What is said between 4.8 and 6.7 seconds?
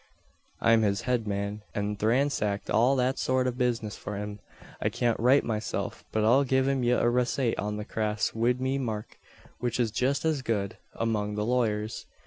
I cyant write myself, but I'll give